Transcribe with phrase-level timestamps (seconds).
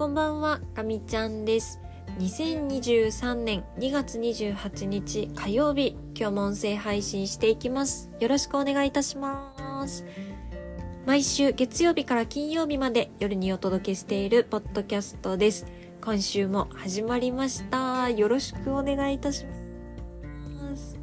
[0.00, 1.78] こんばんは、かみちゃんです。
[2.20, 8.10] 2023年2月28日火曜日、今日も音声配信していきます。
[8.18, 10.06] よろしくお願いいたします。
[11.04, 15.66] 毎週月曜日から金曜日まで夜にお届けしているポッドキャストです。
[16.00, 18.08] 今週も始まりました。
[18.08, 20.98] よろしくお願いいたします。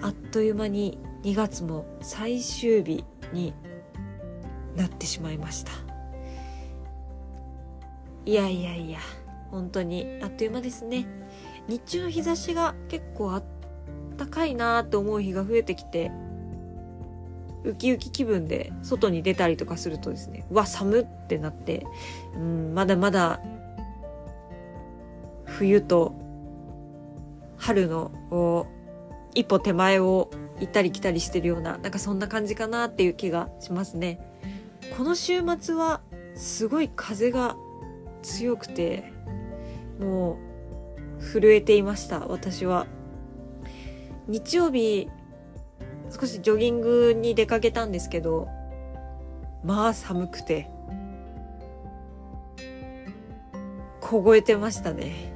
[0.00, 3.04] あっという間に2月も最終日
[3.34, 3.52] に
[4.74, 5.85] なってしまいました。
[8.26, 8.98] いやいやいや、
[9.52, 11.06] 本当にあっという間ですね。
[11.68, 13.44] 日中の日差しが結構あっ
[14.18, 16.10] たかいなと思う日が増えてきて、
[17.62, 21.86] ウキウキ気分で外に出たりとかするとですね、うわ、寒ってなって、
[22.34, 23.40] うん、まだまだ
[25.44, 26.12] 冬と
[27.56, 34.18] 春のこう一歩手前を行ったり来たりしてるような、なんかそんな感じかなっていう気がしますね。
[34.96, 36.00] この週末は
[36.34, 37.56] すごい風が
[38.26, 39.12] 強くて、
[40.00, 40.36] も
[41.18, 42.86] う震えていました、私は。
[44.26, 45.08] 日曜日、
[46.10, 48.48] 少しジョギングに出かけたんですけど、
[49.62, 50.68] まあ寒くて、
[54.00, 55.32] 凍えてましたね。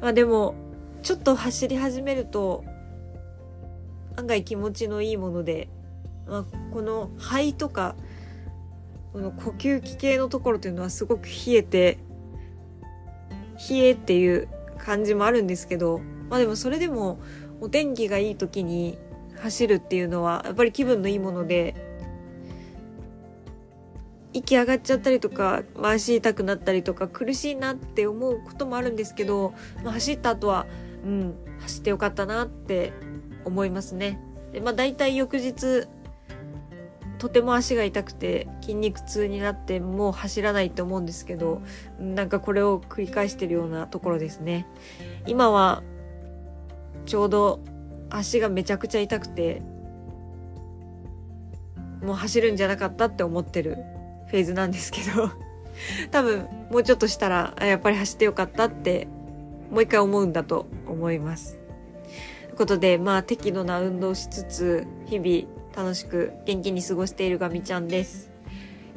[0.00, 0.54] まあでも、
[1.02, 2.64] ちょっと走り始めると、
[4.16, 5.68] 案外気持ちのいいもので、
[6.28, 7.96] まあ、この肺とか、
[9.12, 11.98] この呼吸器系のところというのはすごく冷えて、
[13.68, 17.20] 冷えっていう感じもあるんですけど、まあでもそれでも
[17.60, 18.98] お天気がいい時に
[19.40, 21.74] 走るっていうのはやっぱり気分のいいもので、
[24.32, 30.66] 息上がっちゃったりとか、まあ、足痛くなったりとか苦しいなって思うこともあるんですけど、まあ、走った後は、
[31.04, 32.92] うん、走ってよかったなって
[33.44, 34.20] 思いますね。
[34.52, 35.88] で、まあ大体翌日、
[37.20, 41.60] とても足が痛くて筋肉痛になってもう走らないって思うんですけど、
[41.98, 44.66] なんかこれを繰り返してるようなところですね。
[45.26, 45.82] 今は
[47.04, 47.60] ちょうど
[48.08, 49.60] 足がめちゃくちゃ痛くて、
[52.02, 53.76] もう走るんじゃなかったって思ってる
[54.28, 55.30] フェーズなんですけど、
[56.10, 59.08] 多分もうちょっとしたら、やっぱり走ってよかったって
[59.70, 61.60] もう一回思うんだと思います。
[62.46, 68.30] ということで、まあ適度な運動しつつ、日々楽しく元気に過ごしているガミちゃんです。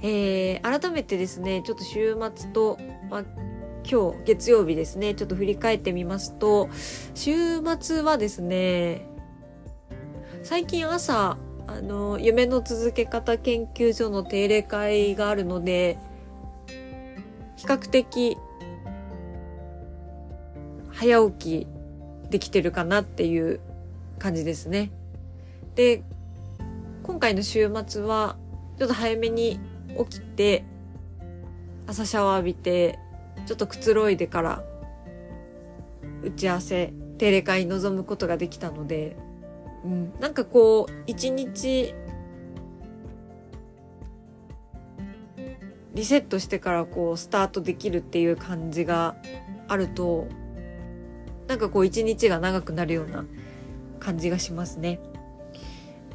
[0.01, 2.77] えー、改めてですね、ちょっと週末と、
[3.09, 3.23] まあ、
[3.89, 6.69] 今日月曜日ですね、ちょっと振り返ってみますと、
[7.15, 9.07] 週末はですね、
[10.43, 15.97] 最近朝、あの、夢の続け方研究所の定例会があるので、
[17.55, 18.37] 比較的、
[20.91, 21.67] 早起き
[22.29, 23.61] できてるかなっていう
[24.19, 24.91] 感じですね。
[25.75, 26.03] で、
[27.03, 28.37] 今回の週末は、
[28.77, 29.59] ちょっと早めに
[30.09, 30.63] 起きて、
[31.85, 32.97] 朝シャワー浴びて、
[33.45, 34.63] ちょっとくつろいでから、
[36.23, 39.17] 打ち合わせ、定例会に臨むことができたので、
[39.83, 41.93] うん、なんかこう、一日、
[45.93, 49.17] リセットしてからこう、スタートできるっていう感じが
[49.67, 50.27] あると、
[51.49, 53.25] なんかこう、一日が長くなるような
[53.99, 55.01] 感じがしますね。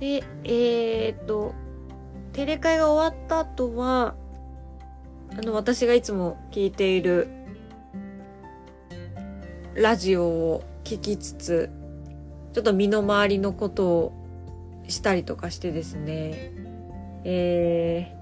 [0.00, 1.54] で、えー、っと、
[2.32, 4.14] 定例会が終わった後は、
[5.36, 7.28] あの、私がいつも聞いている、
[9.74, 11.70] ラジオを聞きつつ、
[12.52, 14.12] ちょっと身の回りのことを
[14.88, 16.52] したりとかしてですね、
[17.24, 18.16] え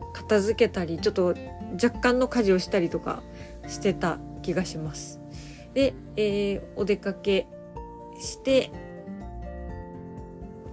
[0.00, 1.34] ー、片付けたり、ちょっと
[1.82, 3.22] 若干の家事をしたりとか
[3.66, 5.20] してた気がします。
[5.74, 7.46] で、えー、お出かけ
[8.18, 8.70] して、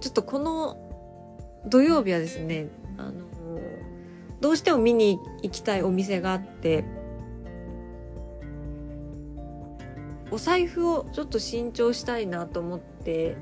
[0.04, 0.76] ちょっとこの
[1.64, 2.66] 土曜日はですね、
[2.98, 3.12] あの、
[4.42, 6.84] どうしても見に行きたいお店があって、
[10.30, 13.38] お財布をちょっと新調したいなと思って、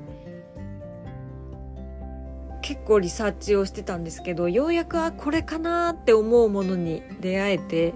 [2.61, 7.93] 結構リサーチをしてたんですけど、ようやくあ、これかなって思うものに出会えて、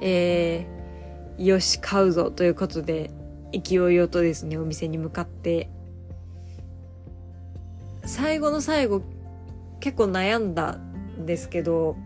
[0.00, 3.10] えー、よし、買うぞということで、
[3.52, 5.68] 勢いよとですね、お店に向かって、
[8.06, 9.02] 最後の最後、
[9.80, 11.96] 結構悩んだんですけど、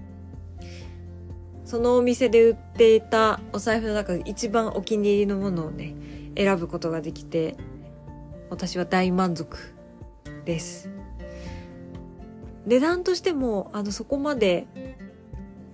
[1.64, 5.94] そのお店で売っていたお財布の中で一番お気に入りのものをね、
[6.36, 7.56] 選ぶことができて、
[8.48, 9.74] 私は大満足
[10.44, 10.88] です。
[12.66, 14.66] 値段としても、あの、そこまで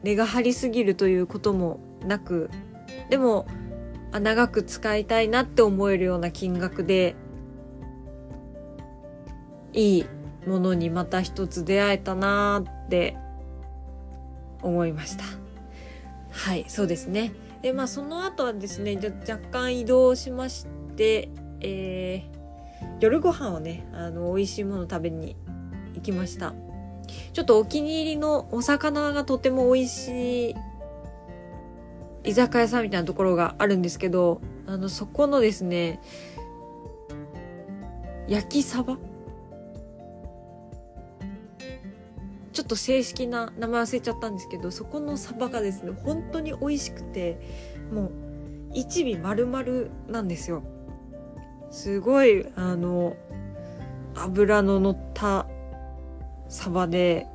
[0.03, 2.51] 値が張りすぎるということもなく、
[3.11, 3.47] でも、
[4.13, 7.17] 長く使いたいなって思えるような金額で、
[9.75, 10.07] いい
[10.47, 13.17] ものにまた一つ出会えたなーって
[14.63, 15.25] 思いました。
[16.31, 17.33] はい、そうですね。
[17.63, 18.99] でまあその後はですね
[19.29, 20.67] 若干移動しまし
[20.97, 21.31] て
[21.61, 25.35] えー、夜ご飯をねあの美味しいもの食べに
[25.95, 26.53] 行きました
[27.33, 30.55] ちょっとお気に入りのお魚がとても美味しい
[32.25, 36.01] 居酒屋さんみたいなところがあるんですけど、あの、そこのですね、
[38.27, 38.97] 焼きサバ
[42.55, 47.41] ちょっと正式な名前忘れちゃったんですけど、そこのサバがですね、本当に美味しくて、
[47.93, 48.11] もう、
[48.73, 49.65] 一尾丸々
[50.09, 50.63] なんですよ。
[51.73, 53.17] すごい、あの、
[54.15, 55.47] 油の乗った
[56.49, 57.27] サバで、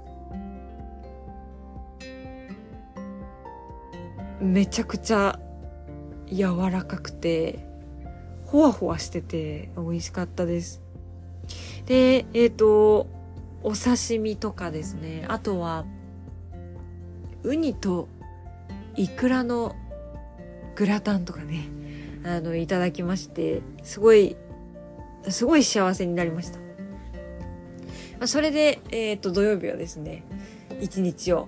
[4.40, 5.38] めちゃくちゃ
[6.28, 7.60] 柔らかくて、
[8.46, 10.82] ほわほわしてて美味しかったです。
[11.88, 13.19] で、えっ、ー、と、
[13.64, 15.26] お刺身とかですね。
[15.28, 15.86] あとは、
[17.44, 18.08] ウニと
[18.96, 19.76] イクラの
[20.76, 21.68] グラタンとかね、
[22.24, 24.36] あの、いただきまして、すごい、
[25.28, 26.60] すごい幸せになりました。
[26.60, 30.24] まあ、それで、えっ、ー、と、土曜日はですね、
[30.82, 31.48] 一日を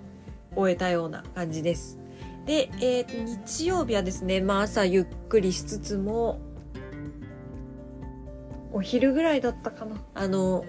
[0.55, 1.97] 終えたような感じです。
[2.45, 6.39] で、えっー、日曜日はですね、まあ朝ゆっくりしつつも、
[8.73, 9.97] お昼ぐらいだったかな。
[10.13, 10.65] あの、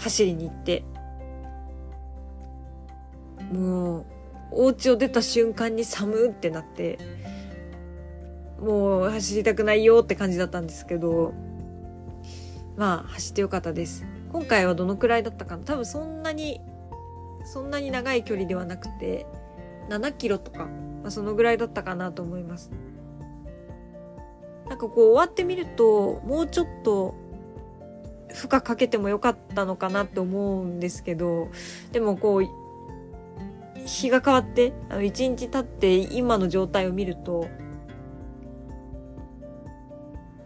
[0.00, 0.82] 走りに行って、
[3.52, 4.06] もう、
[4.52, 6.98] お家を出た瞬間に寒ってなって、
[8.60, 11.32] もう走りたくないよって感じだったんですけど、
[12.76, 14.04] まあ走ってよかったです。
[14.32, 15.64] 今回はどのくらいだったかな？
[15.64, 16.60] 多分そんなに、
[17.44, 19.26] そんなに長い距離ではなくて、
[19.88, 20.66] 7キロとか、
[21.02, 22.70] まあ、そのぐらいだったかなと思います。
[24.68, 27.14] なんかこう終わってみると、もうちょっと
[28.34, 31.48] 負荷かけてもよかったのかなって思うんですけど、
[31.92, 32.46] でもこう、
[33.86, 37.48] 日が変わって、あの、一日経って今の状態を見ると、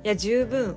[0.05, 0.77] いや、十分、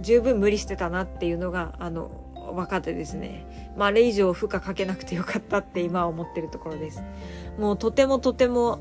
[0.00, 2.10] 十分無理してたなっていうのが、あの、
[2.52, 3.72] 分かってですね。
[3.76, 7.02] まあ、あれ以上負荷かけなくてよかったって今は思ってるところです。
[7.58, 8.80] もうとてもとても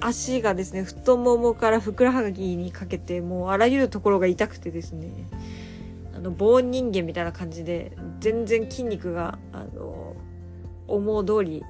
[0.00, 5.08] 足がですね、太ももからふくらはぎにかけて、もうあらゆるところが痛くてですね、
[6.26, 10.14] の、棒人間みたいな感じで、全然筋肉が、あの、
[10.86, 11.64] 思う通り、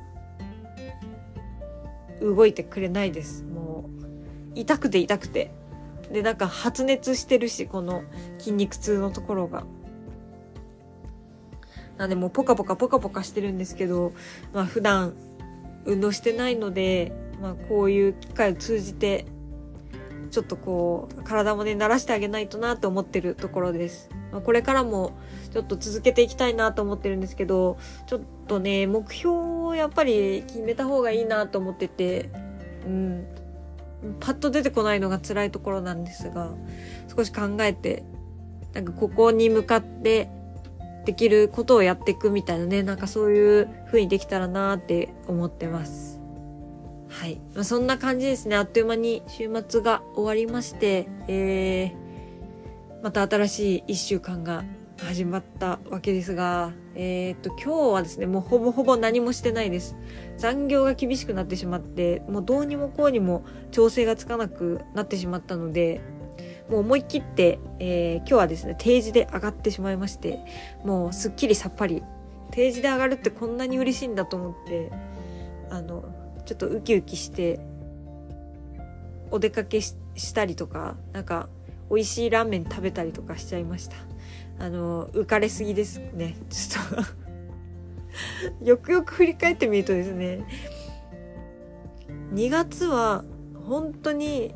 [2.21, 3.45] 動いてくれないです。
[3.45, 3.89] も
[4.55, 5.53] う、痛くて痛くて。
[6.13, 8.03] で、なんか発熱してるし、この
[8.39, 9.65] 筋肉痛のところが。
[11.99, 14.13] なんでもうポカポカポカポカしてるんですけど、
[14.53, 15.15] まあ普段
[15.87, 19.27] 運動してないので、まあこういう機会を通じて、
[20.31, 24.11] ちょっとこう、体もね、慣らしてあげないとなと思ってるところです。
[24.33, 25.13] まあ、これからも
[25.53, 32.31] ちょっと続けていきたいなと思ってるんですけど、ちょっとね、目標をやっぱり決めた方がいいなと思ってて、
[32.87, 33.27] うん。
[34.21, 36.53] パッと出てこないのが辛いところなんですが、
[37.15, 38.05] 少し考えて、
[38.75, 40.29] なんかここに向かって
[41.07, 46.21] できることをやっていくみたいなね、なんかそういう風にできたらなーって思ってます。
[47.09, 47.41] はい。
[47.55, 48.57] まあ、そんな感じですね。
[48.57, 52.06] あっという間に週末が終わりまして、えー、
[53.03, 54.65] また新しい一週間が
[54.99, 59.95] 始まったわけですが、えー、っと、今日はですね、もうほぼほぼ何もしてないです。
[60.39, 66.01] 残業が厳しくなってしまって、もうどうにもこうにも調整がつかなくなってしまったので、
[66.71, 70.41] もう思い切って、えー、今日はですね、定時で上がってしまいまして、
[70.85, 72.03] もうすっきりさっぱり、
[72.51, 74.91] 定時で上がるってこんなに嬉しいんだと思って、
[75.71, 76.05] あの、
[76.47, 77.61] ちょっとウキウキして、
[79.31, 79.95] お出かけし
[80.35, 81.49] たりとか、なんか、
[81.91, 83.97] 美味しいラーメン食べたりとかしちゃいました。
[84.59, 86.37] あの、浮かれすぎですね。
[86.51, 87.07] ちょっ
[88.61, 90.45] と よくよく振り返ってみるとですね、
[92.33, 93.25] 2月は
[93.67, 94.55] 本当に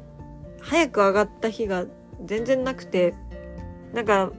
[0.60, 1.86] 早く上がった日が
[2.24, 3.14] 全然なくて、
[3.92, 4.30] なんか、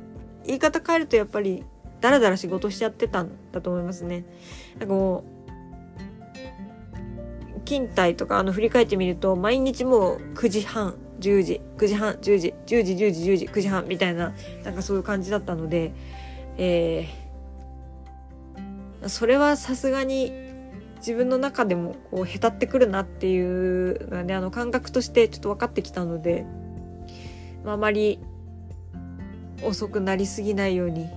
[0.45, 1.65] 言い方変えるとやっぱり、
[1.99, 4.25] だらだら仕事しちゃってたんだと思いますね。
[4.79, 5.23] なんかも
[7.55, 15.93] う、勤怠とかあの振り返ってみると、毎日もう9時半、10時、9時半、10時、10時、10時、10時、9時半みたいな、なんかそういう感じだったので、
[16.57, 20.33] えー、それはさすがに
[20.97, 26.45] 自分の中でもこうへたってくるなっていうのね、あの感覚としてちょっと分かってきたので、
[27.63, 28.19] まあ、まり
[29.63, 31.09] 遅くなりすぎないように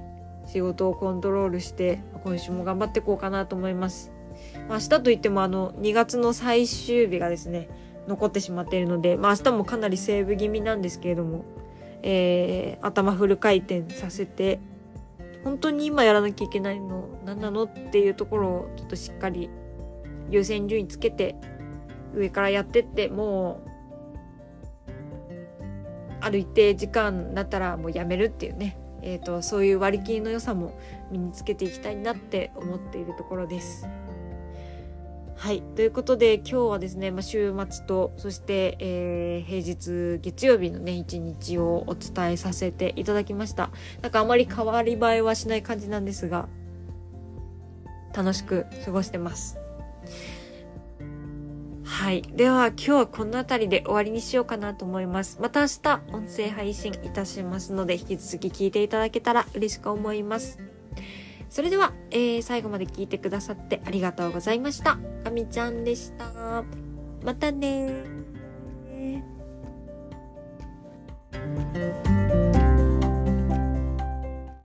[0.47, 4.13] 仕事をコントロールして今週も頑張っていこうかなと思います。
[4.69, 7.69] 明日といってもあの2月の最終日がですね
[8.09, 11.45] 残ってしまっているので、まあ、明日もかなりセーブ気味なんですけれども、
[12.03, 14.61] えー、頭フル回転させて
[15.45, 19.51] 本当に今やらなきゃいけないの何なのっていうところをちょっとしっかり
[20.31, 21.37] 優先順位つけて
[22.15, 23.71] 上からやってってもう
[26.21, 30.79] ある一定時間になったらもうやめるっていうね、えーと、そういう割り切りの良さも
[31.11, 33.87] 身につけていきたいなって思っているところです。
[35.37, 35.63] はい。
[35.75, 43.71] ということで、今日はですね、まあ、週末と、そして、えー、平日月曜日のね、一日をお伝えさせていただきました。
[44.01, 46.49] なんかあまり変わり映えはしない感じなんですが、
[48.15, 49.59] 楽しく過ごしてます。
[51.85, 52.23] はい。
[52.23, 55.39] では、今日はこの辺りで終わりにしようかなと思います。
[55.43, 60.59] また明日、音声配信いたしますので、引き続き聞いていただけたら嬉しく思います。
[61.55, 64.99] それでは、えー、最後まで聞いてくださってありがとうございました。
[65.23, 66.65] かみちゃんでした。
[67.23, 68.03] またね